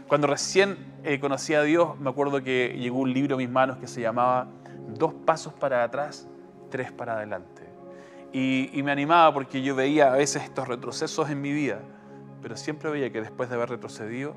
[0.07, 3.77] Cuando recién eh, conocí a Dios, me acuerdo que llegó un libro a mis manos
[3.77, 4.47] que se llamaba
[4.87, 6.27] Dos pasos para atrás,
[6.69, 7.63] tres para adelante.
[8.31, 11.79] Y, y me animaba porque yo veía a veces estos retrocesos en mi vida,
[12.41, 14.35] pero siempre veía que después de haber retrocedido,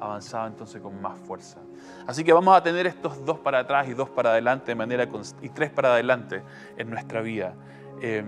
[0.00, 1.60] avanzaba entonces con más fuerza.
[2.06, 5.08] Así que vamos a tener estos dos para atrás y dos para adelante de manera
[5.42, 6.42] y tres para adelante
[6.76, 7.54] en nuestra vida.
[8.00, 8.24] Eh,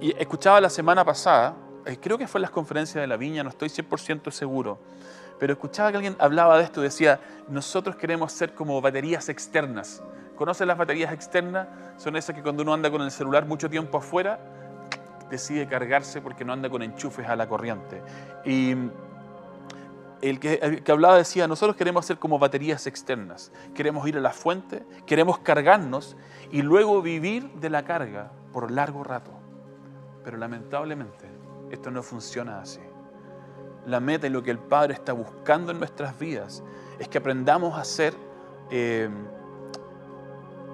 [0.00, 3.42] y escuchaba la semana pasada, eh, creo que fue en las conferencias de la Viña,
[3.42, 4.78] no estoy 100% seguro,
[5.38, 10.02] pero escuchaba que alguien hablaba de esto, decía, nosotros queremos ser como baterías externas.
[10.36, 11.68] ¿Conocen las baterías externas?
[11.98, 14.40] Son esas que cuando uno anda con el celular mucho tiempo afuera,
[15.30, 18.02] decide cargarse porque no anda con enchufes a la corriente.
[18.44, 18.74] Y
[20.22, 24.82] el que, hablaba decía, nosotros queremos ser como baterías externas, queremos ir a la fuente,
[25.06, 26.16] queremos cargarnos
[26.50, 29.30] y luego vivir de la carga por largo rato.
[30.24, 31.26] Pero lamentablemente
[31.70, 32.80] esto no funciona así.
[33.86, 36.62] La meta y lo que el Padre está buscando en nuestras vidas
[36.98, 38.14] es que aprendamos a ser
[38.70, 39.08] eh,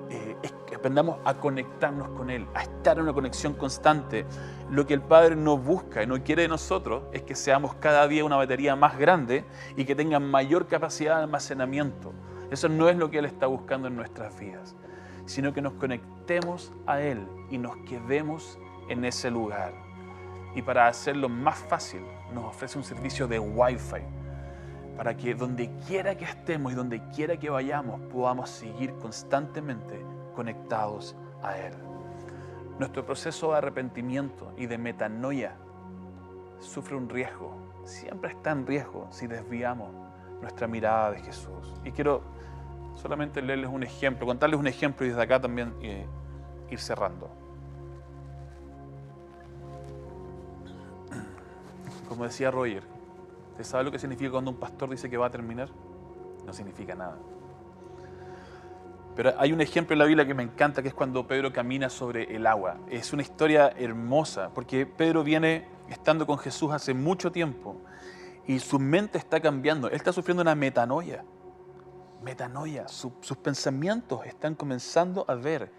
[0.08, 4.24] eh, es que aprendamos a conectarnos con Él, a estar en una conexión constante.
[4.70, 8.06] Lo que el Padre no busca y no quiere de nosotros es que seamos cada
[8.06, 9.44] día una batería más grande
[9.76, 12.12] y que tenga mayor capacidad de almacenamiento.
[12.50, 14.76] Eso no es lo que Él está buscando en nuestras vidas,
[15.26, 18.58] sino que nos conectemos a Él y nos quedemos
[18.88, 19.72] en ese lugar.
[20.54, 22.00] Y para hacerlo más fácil,
[22.32, 24.02] nos ofrece un servicio de Wi-Fi
[24.96, 30.00] para que donde quiera que estemos y donde quiera que vayamos podamos seguir constantemente
[30.34, 31.74] conectados a Él.
[32.78, 35.56] Nuestro proceso de arrepentimiento y de metanoia
[36.58, 39.90] sufre un riesgo, siempre está en riesgo si desviamos
[40.40, 41.74] nuestra mirada de Jesús.
[41.84, 42.22] Y quiero
[42.96, 46.06] solamente leerles un ejemplo, contarles un ejemplo y desde acá también eh,
[46.70, 47.30] ir cerrando.
[52.08, 52.82] Como decía Roger,
[53.52, 55.68] ¿usted sabe lo que significa cuando un pastor dice que va a terminar?
[56.46, 57.16] No significa nada.
[59.16, 61.88] Pero hay un ejemplo en la Biblia que me encanta, que es cuando Pedro camina
[61.88, 62.76] sobre el agua.
[62.88, 67.76] Es una historia hermosa, porque Pedro viene estando con Jesús hace mucho tiempo
[68.46, 69.88] y su mente está cambiando.
[69.88, 71.24] Él está sufriendo una metanoia.
[72.26, 72.88] Metanoia.
[72.88, 75.70] sus pensamientos están comenzando a ver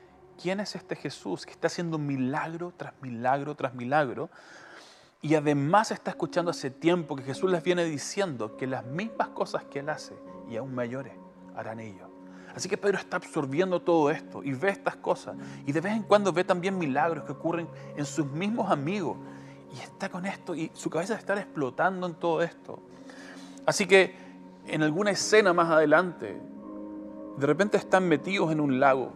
[0.41, 4.29] quién es este Jesús que está haciendo milagro tras milagro tras milagro.
[5.21, 9.65] Y además está escuchando hace tiempo que Jesús les viene diciendo que las mismas cosas
[9.65, 10.13] que Él hace
[10.49, 11.11] y aún mayores
[11.53, 12.07] harán ellos.
[12.55, 15.35] Así que Pedro está absorbiendo todo esto y ve estas cosas.
[15.65, 19.17] Y de vez en cuando ve también milagros que ocurren en sus mismos amigos.
[19.75, 22.79] Y está con esto y su cabeza está explotando en todo esto.
[23.65, 24.26] Así que
[24.67, 26.41] en alguna escena más adelante,
[27.37, 29.11] de repente están metidos en un lago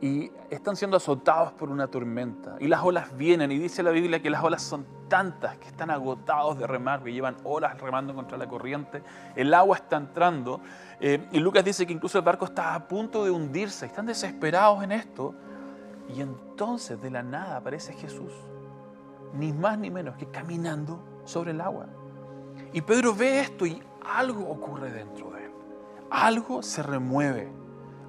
[0.00, 2.56] y están siendo azotados por una tormenta.
[2.60, 5.90] Y las olas vienen y dice la Biblia que las olas son tantas que están
[5.90, 9.02] agotados de remar, que llevan horas remando contra la corriente.
[9.34, 10.60] El agua está entrando
[11.00, 13.86] eh, y Lucas dice que incluso el barco está a punto de hundirse.
[13.86, 15.34] Están desesperados en esto.
[16.14, 18.32] Y entonces de la nada aparece Jesús,
[19.34, 21.86] ni más ni menos que caminando sobre el agua.
[22.72, 25.52] Y Pedro ve esto y algo ocurre dentro de él.
[26.10, 27.48] Algo se remueve,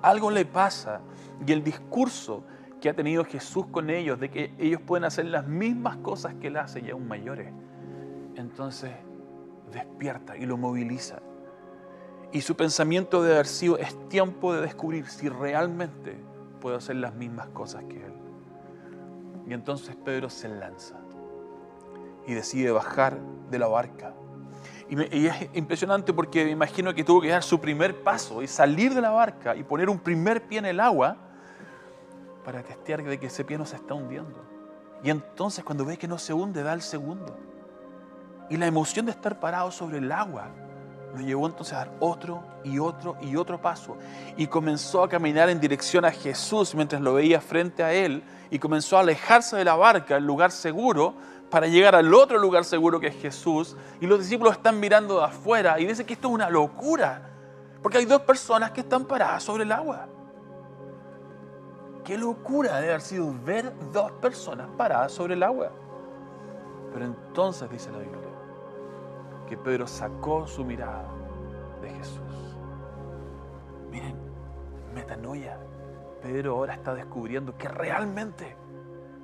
[0.01, 1.01] algo le pasa.
[1.45, 2.43] Y el discurso
[2.79, 6.47] que ha tenido Jesús con ellos, de que ellos pueden hacer las mismas cosas que
[6.47, 7.51] él hace y aún mayores,
[8.35, 8.91] entonces
[9.71, 11.19] despierta y lo moviliza.
[12.31, 16.15] Y su pensamiento de haber sido, es tiempo de descubrir si realmente
[16.61, 18.13] puedo hacer las mismas cosas que él.
[19.47, 20.95] Y entonces Pedro se lanza
[22.27, 23.17] y decide bajar
[23.49, 24.13] de la barca.
[24.89, 28.93] Y, es impresionante porque me imagino que tuvo que dar su primer paso y salir
[28.93, 31.15] de la barca y poner un primer pie en el agua
[32.43, 34.43] para testear de que ese pie no se está hundiendo.
[35.03, 37.37] Y entonces cuando ve que no se hunde, da el segundo.
[38.49, 40.47] Y la emoción de estar parado sobre el agua
[41.13, 43.97] lo llevó entonces a dar otro y otro y otro paso.
[44.37, 48.23] Y comenzó a caminar en dirección a Jesús mientras lo veía frente a él.
[48.49, 51.13] Y comenzó a alejarse de la barca, el lugar seguro,
[51.49, 53.75] para llegar al otro lugar seguro que es Jesús.
[53.99, 57.29] Y los discípulos están mirando de afuera y dicen que esto es una locura.
[57.81, 60.07] Porque hay dos personas que están paradas sobre el agua.
[62.03, 65.71] Qué locura debe haber sido ver dos personas paradas sobre el agua.
[66.93, 68.19] Pero entonces dice la Biblia
[69.47, 71.05] que Pedro sacó su mirada
[71.81, 72.57] de Jesús.
[73.89, 74.15] Miren,
[74.93, 75.57] metanoia.
[76.21, 78.55] Pedro ahora está descubriendo que realmente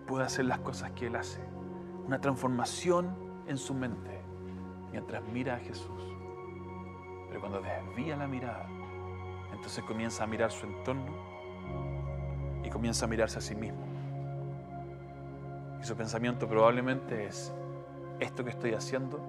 [0.08, 1.55] puede hacer las cosas que él hace
[2.06, 3.16] una transformación
[3.48, 4.22] en su mente
[4.92, 6.02] mientras mira a Jesús.
[7.28, 8.68] Pero cuando desvía la mirada,
[9.52, 11.14] entonces comienza a mirar su entorno
[12.64, 13.86] y comienza a mirarse a sí mismo.
[15.82, 17.54] Y su pensamiento probablemente es,
[18.20, 19.20] esto que estoy haciendo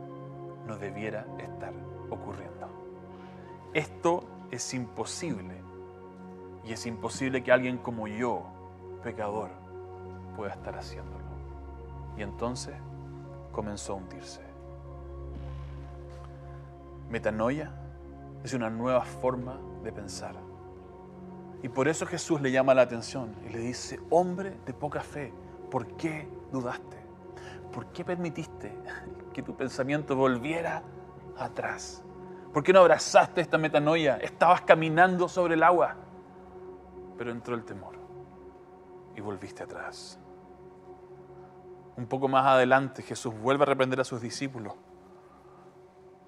[0.66, 1.72] no debiera estar
[2.10, 2.68] ocurriendo.
[3.72, 5.62] Esto es imposible.
[6.64, 8.44] Y es imposible que alguien como yo,
[9.02, 9.50] pecador,
[10.36, 11.35] pueda estar haciéndolo.
[12.16, 12.74] Y entonces
[13.52, 14.40] comenzó a hundirse.
[17.10, 17.70] Metanoia
[18.42, 20.34] es una nueva forma de pensar.
[21.62, 25.32] Y por eso Jesús le llama la atención y le dice, hombre de poca fe,
[25.70, 26.96] ¿por qué dudaste?
[27.72, 28.72] ¿Por qué permitiste
[29.32, 30.82] que tu pensamiento volviera
[31.38, 32.02] atrás?
[32.52, 34.16] ¿Por qué no abrazaste esta metanoia?
[34.16, 35.94] Estabas caminando sobre el agua,
[37.18, 37.94] pero entró el temor
[39.14, 40.18] y volviste atrás.
[41.96, 44.74] Un poco más adelante Jesús vuelve a reprender a sus discípulos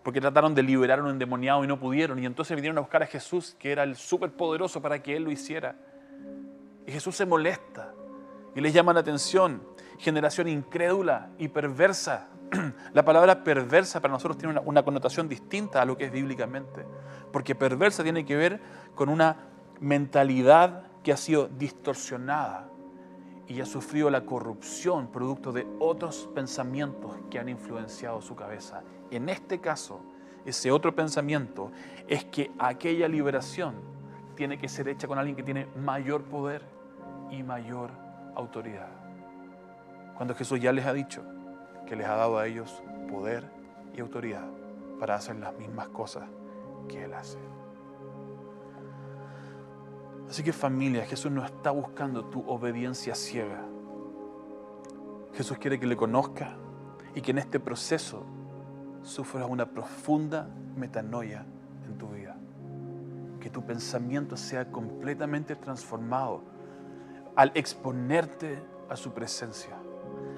[0.09, 2.19] porque trataron de liberar a un endemoniado y no pudieron.
[2.19, 5.31] Y entonces vinieron a buscar a Jesús, que era el superpoderoso para que Él lo
[5.31, 5.77] hiciera.
[6.87, 7.93] Y Jesús se molesta
[8.55, 9.63] y les llama la atención.
[9.99, 12.29] Generación incrédula y perversa.
[12.95, 16.87] La palabra perversa para nosotros tiene una, una connotación distinta a lo que es bíblicamente.
[17.31, 18.63] Porque perversa tiene que ver
[18.95, 19.37] con una
[19.79, 22.71] mentalidad que ha sido distorsionada
[23.49, 28.83] y ha sufrido la corrupción producto de otros pensamientos que han influenciado su cabeza.
[29.11, 30.01] En este caso,
[30.45, 31.73] ese otro pensamiento
[32.07, 33.75] es que aquella liberación
[34.35, 36.63] tiene que ser hecha con alguien que tiene mayor poder
[37.31, 37.91] y mayor
[38.35, 38.91] autoridad.
[40.17, 41.23] Cuando Jesús ya les ha dicho
[41.87, 43.51] que les ha dado a ellos poder
[43.97, 44.47] y autoridad
[45.01, 46.25] para hacer las mismas cosas
[46.89, 47.39] que Él hace.
[50.29, 53.65] Así que familia, Jesús no está buscando tu obediencia ciega.
[55.35, 56.57] Jesús quiere que le conozca
[57.15, 58.25] y que en este proceso
[59.03, 61.47] sufras una profunda metanoia
[61.87, 62.37] en tu vida.
[63.41, 66.43] Que tu pensamiento sea completamente transformado
[67.35, 68.59] al exponerte
[68.91, 69.77] a su presencia,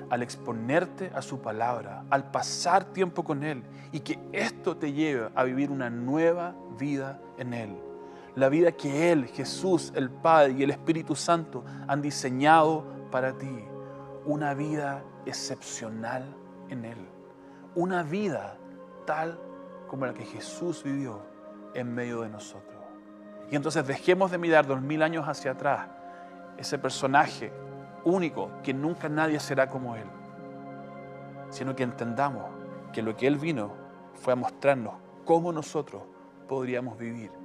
[0.08, 5.30] al exponerte a su palabra, al pasar tiempo con Él y que esto te lleve
[5.34, 7.89] a vivir una nueva vida en Él.
[8.36, 13.64] La vida que Él, Jesús, el Padre y el Espíritu Santo han diseñado para ti.
[14.24, 16.34] Una vida excepcional
[16.68, 16.98] en Él.
[17.74, 18.56] Una vida
[19.06, 19.38] tal
[19.88, 21.22] como la que Jesús vivió
[21.74, 22.80] en medio de nosotros.
[23.50, 25.88] Y entonces dejemos de mirar dos mil años hacia atrás
[26.56, 27.52] ese personaje
[28.04, 30.06] único que nunca nadie será como Él,
[31.48, 32.44] sino que entendamos
[32.92, 33.72] que lo que Él vino
[34.14, 36.02] fue a mostrarnos cómo nosotros
[36.48, 37.39] podríamos vivir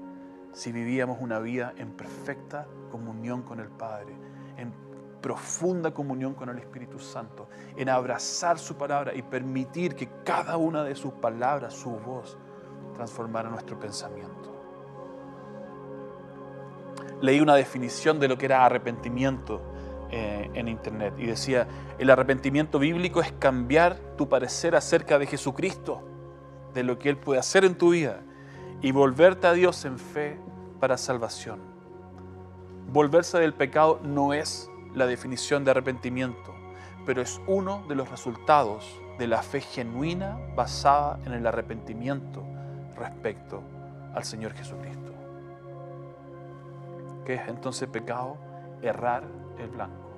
[0.56, 4.16] si vivíamos una vida en perfecta comunión con el Padre,
[4.58, 4.74] en
[5.22, 10.86] profunda comunión con el Espíritu Santo, en abrazar su palabra y permitir que cada una
[10.86, 12.38] de sus palabras, su voz,
[12.93, 14.53] transformara nuestro pensamiento.
[17.20, 19.62] Leí una definición de lo que era arrepentimiento
[20.10, 21.68] eh, en internet y decía,
[21.99, 26.01] el arrepentimiento bíblico es cambiar tu parecer acerca de Jesucristo,
[26.74, 28.22] de lo que Él puede hacer en tu vida
[28.82, 30.40] y volverte a Dios en fe
[30.80, 31.60] para salvación.
[32.92, 36.54] Volverse del pecado no es la definición de arrepentimiento,
[37.06, 42.44] pero es uno de los resultados de la fe genuina basada en el arrepentimiento
[42.96, 43.64] respecto
[44.14, 45.14] al Señor Jesucristo.
[47.26, 48.38] ¿Qué es entonces pecado?
[48.82, 49.24] Errar
[49.58, 50.12] el blanco,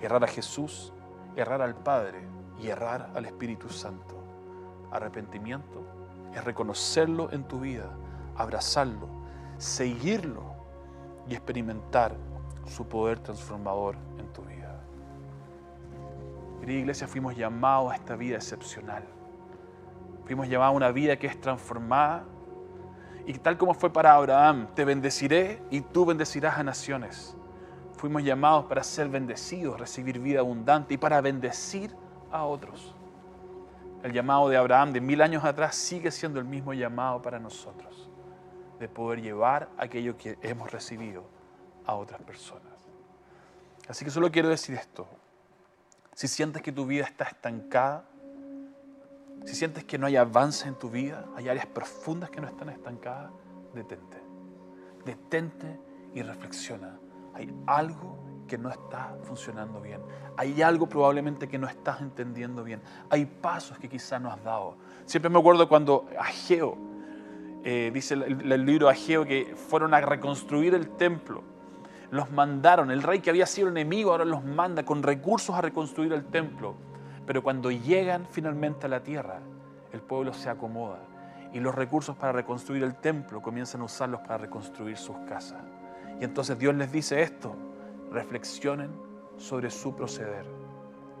[0.00, 0.92] errar a Jesús,
[1.36, 2.20] errar al Padre
[2.60, 4.14] y errar al Espíritu Santo.
[4.92, 6.03] Arrepentimiento
[6.34, 7.90] es reconocerlo en tu vida,
[8.36, 9.08] abrazarlo,
[9.58, 10.42] seguirlo
[11.28, 12.16] y experimentar
[12.66, 14.80] su poder transformador en tu vida.
[16.60, 19.04] Querida iglesia, fuimos llamados a esta vida excepcional.
[20.24, 22.24] Fuimos llamados a una vida que es transformada
[23.26, 27.36] y tal como fue para Abraham, te bendeciré y tú bendecirás a naciones.
[27.96, 31.94] Fuimos llamados para ser bendecidos, recibir vida abundante y para bendecir
[32.30, 32.94] a otros.
[34.04, 38.10] El llamado de Abraham de mil años atrás sigue siendo el mismo llamado para nosotros,
[38.78, 41.24] de poder llevar aquello que hemos recibido
[41.86, 42.74] a otras personas.
[43.88, 45.08] Así que solo quiero decir esto.
[46.12, 48.04] Si sientes que tu vida está estancada,
[49.46, 52.68] si sientes que no hay avance en tu vida, hay áreas profundas que no están
[52.68, 53.30] estancadas,
[53.72, 54.18] detente.
[55.06, 55.80] Detente
[56.12, 56.98] y reflexiona.
[57.32, 60.00] Hay algo que no está funcionando bien.
[60.36, 62.80] Hay algo probablemente que no estás entendiendo bien.
[63.10, 64.76] Hay pasos que quizás no has dado.
[65.06, 66.76] Siempre me acuerdo cuando Ageo,
[67.64, 71.42] eh, dice el, el libro Ageo, que fueron a reconstruir el templo.
[72.10, 76.12] Los mandaron, el rey que había sido enemigo ahora los manda con recursos a reconstruir
[76.12, 76.76] el templo
[77.26, 79.40] pero cuando llegan finalmente a la tierra,
[79.92, 80.98] el pueblo se acomoda
[81.52, 85.62] y los recursos para reconstruir el templo comienzan a usarlos para reconstruir sus casas.
[86.20, 87.54] Y entonces Dios les dice esto,
[88.14, 88.90] reflexionen
[89.36, 90.46] sobre su proceder.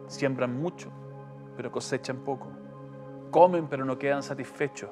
[0.06, 0.90] Siembran mucho,
[1.56, 2.48] pero cosechan poco.
[3.30, 4.90] Comen, pero no quedan satisfechos.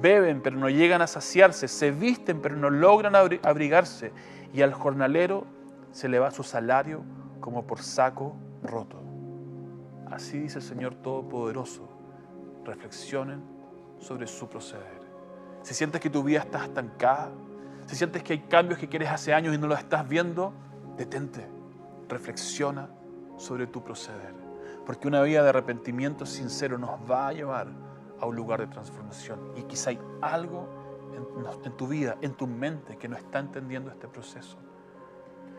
[0.00, 1.68] Beben, pero no llegan a saciarse.
[1.68, 4.12] Se visten, pero no logran abrigarse.
[4.52, 5.44] Y al jornalero
[5.92, 7.02] se le va su salario
[7.40, 9.00] como por saco roto.
[10.10, 11.88] Así dice el Señor Todopoderoso.
[12.64, 13.42] Reflexionen
[13.98, 15.00] sobre su proceder.
[15.62, 17.30] Si sientes que tu vida está estancada,
[17.86, 20.52] si sientes que hay cambios que quieres hace años y no los estás viendo,
[20.96, 21.46] detente.
[22.08, 22.88] Reflexiona
[23.36, 24.34] sobre tu proceder.
[24.84, 27.68] Porque una vida de arrepentimiento sincero nos va a llevar
[28.20, 29.52] a un lugar de transformación.
[29.56, 30.68] Y quizá hay algo
[31.64, 34.56] en, tu vida, en tu mente, que no está entendiendo este proceso.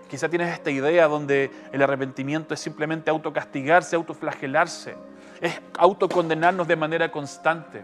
[0.09, 4.95] Quizá tienes esta idea donde el arrepentimiento es simplemente autocastigarse, autoflagelarse,
[5.41, 7.83] es autocondenarnos de manera constante,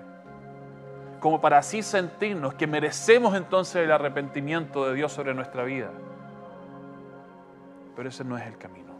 [1.20, 5.92] como para así sentirnos que merecemos entonces el arrepentimiento de Dios sobre nuestra vida.
[7.96, 8.94] Pero ese no es el camino.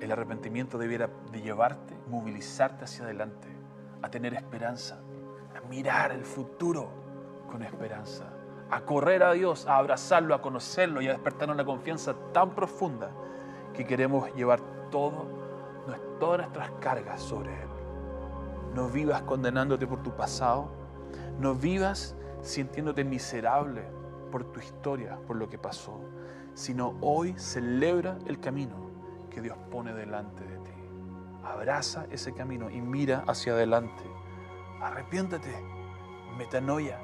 [0.00, 3.48] El arrepentimiento debiera de llevarte, movilizarte hacia adelante,
[4.02, 5.00] a tener esperanza,
[5.56, 6.90] a mirar el futuro
[7.50, 8.34] con esperanza
[8.70, 13.10] a correr a Dios, a abrazarlo, a conocerlo y a despertar una confianza tan profunda
[13.72, 14.60] que queremos llevar
[14.90, 15.20] todas
[16.18, 17.68] nuestras cargas sobre Él.
[18.74, 20.68] No vivas condenándote por tu pasado,
[21.38, 23.82] no vivas sintiéndote miserable
[24.34, 26.00] por tu historia, por lo que pasó,
[26.54, 28.90] sino hoy celebra el camino
[29.30, 30.72] que Dios pone delante de ti.
[31.44, 34.02] Abraza ese camino y mira hacia adelante.
[34.80, 35.54] Arrepiéntate,
[36.36, 36.98] metanoia,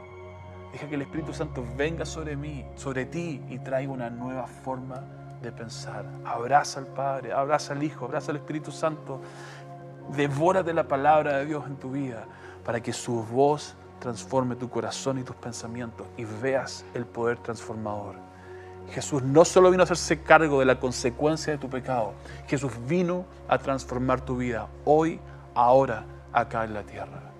[0.73, 5.01] Deja que el Espíritu Santo venga sobre mí, sobre ti y traiga una nueva forma
[5.41, 6.07] de pensar.
[6.25, 9.21] Abraza al Padre, abraza al Hijo, abraza al Espíritu Santo.
[10.17, 12.27] Devórate la palabra de Dios en tu vida
[12.65, 18.31] para que su voz transforme tu corazón y tus pensamientos y veas el poder transformador
[18.91, 22.15] Jesús no solo vino a hacerse cargo de la consecuencia de tu pecado,
[22.49, 25.21] Jesús vino a transformar tu vida hoy,
[25.55, 27.31] ahora, acá en la tierra.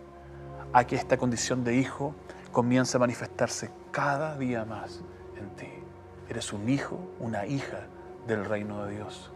[0.73, 2.15] A que esta condición de hijo
[2.53, 5.01] comience a manifestarse cada día más
[5.37, 5.69] en ti.
[6.29, 7.81] Eres un hijo, una hija
[8.29, 9.33] del reino de Dios.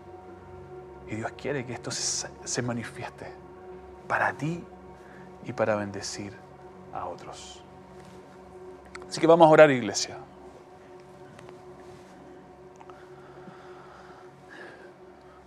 [1.08, 3.26] Y Dios quiere que esto se, se manifieste
[4.06, 4.62] para ti
[5.44, 6.32] y para bendecir
[6.94, 7.62] a otros.
[9.08, 10.16] Así que vamos a orar, iglesia.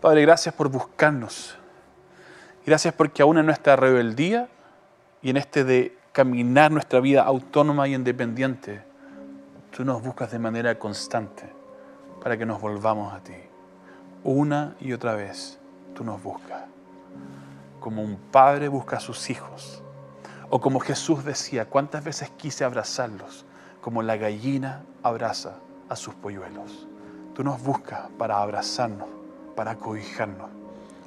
[0.02, 1.58] Padre, gracias por buscarnos.
[2.66, 4.48] Gracias porque aún en nuestra rebeldía
[5.22, 8.84] y en este de caminar nuestra vida autónoma y independiente,
[9.72, 11.52] tú nos buscas de manera constante
[12.22, 13.36] para que nos volvamos a ti.
[14.24, 15.60] Una y otra vez
[15.96, 16.64] tú nos buscas.
[17.80, 19.82] Como un padre busca a sus hijos.
[20.50, 23.46] O como Jesús decía, cuántas veces quise abrazarlos,
[23.82, 26.88] como la gallina abraza a sus polluelos.
[27.34, 29.18] Tú nos buscas para abrazarnos
[29.58, 30.50] para cobijarnos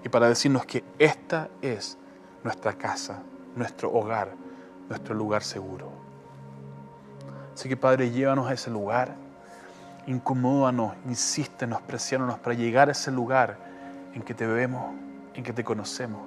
[0.05, 1.97] y para decirnos que esta es
[2.43, 3.23] nuestra casa,
[3.55, 4.33] nuestro hogar,
[4.89, 5.93] nuestro lugar seguro.
[7.55, 9.15] Así que Padre, llévanos a ese lugar,
[10.09, 13.57] incomódanos, insístenos, presiónanos para llegar a ese lugar
[14.15, 14.97] en que te vemos,
[15.35, 16.23] en que te conocemos,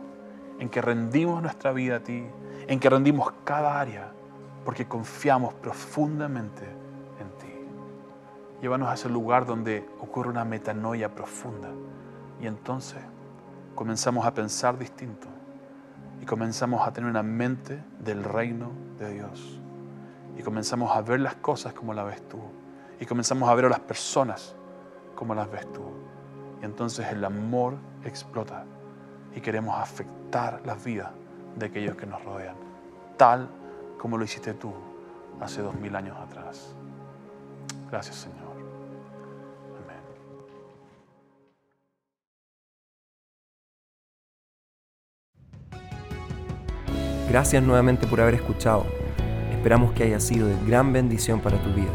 [0.60, 2.24] en que rendimos nuestra vida a ti,
[2.68, 4.12] en que rendimos cada área,
[4.66, 6.64] porque confiamos profundamente
[7.20, 7.54] en ti.
[8.62, 11.70] Llévanos a ese lugar donde ocurre una metanoia profunda
[12.42, 13.00] y entonces
[13.76, 15.28] comenzamos a pensar distinto
[16.22, 19.60] y comenzamos a tener una mente del reino de Dios.
[20.38, 22.40] Y comenzamos a ver las cosas como las ves tú.
[23.00, 24.56] Y comenzamos a ver a las personas
[25.16, 25.84] como las ves tú.
[26.62, 28.64] Y entonces el amor explota
[29.36, 31.12] y queremos afectar las vidas
[31.56, 32.56] de aquellos que nos rodean,
[33.18, 33.50] tal
[33.98, 34.74] como lo hiciste tú
[35.40, 36.76] hace dos mil años atrás.
[37.90, 38.54] Gracias Señor.
[47.30, 48.86] Gracias nuevamente por haber escuchado.
[49.52, 51.90] Esperamos que haya sido de gran bendición para tu vida.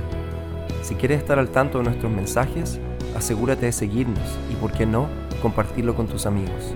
[0.82, 2.80] Si quieres estar al tanto de nuestros mensajes,
[3.16, 5.06] asegúrate de seguirnos y, por qué no,
[5.40, 6.74] compartirlo con tus amigos.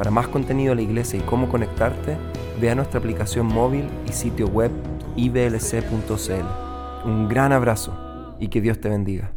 [0.00, 2.16] Para más contenido de la iglesia y cómo conectarte,
[2.58, 4.70] ve a nuestra aplicación móvil y sitio web
[5.14, 7.04] iblc.cl.
[7.04, 9.34] Un gran abrazo y que Dios te bendiga.